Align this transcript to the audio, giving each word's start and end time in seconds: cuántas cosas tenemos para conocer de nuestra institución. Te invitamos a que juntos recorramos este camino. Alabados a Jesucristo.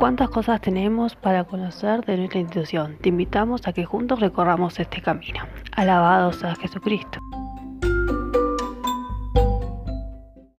cuántas 0.00 0.30
cosas 0.30 0.62
tenemos 0.62 1.14
para 1.14 1.44
conocer 1.44 2.02
de 2.06 2.16
nuestra 2.16 2.40
institución. 2.40 2.96
Te 3.02 3.10
invitamos 3.10 3.68
a 3.68 3.74
que 3.74 3.84
juntos 3.84 4.18
recorramos 4.18 4.80
este 4.80 5.02
camino. 5.02 5.42
Alabados 5.76 6.42
a 6.42 6.54
Jesucristo. 6.54 7.20